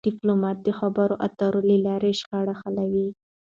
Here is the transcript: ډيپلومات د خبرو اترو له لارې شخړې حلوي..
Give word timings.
ډيپلومات 0.07 0.57
د 0.63 0.69
خبرو 0.79 1.15
اترو 1.27 1.61
له 1.69 1.77
لارې 1.85 2.11
شخړې 2.19 2.53
حلوي.. 2.61 3.07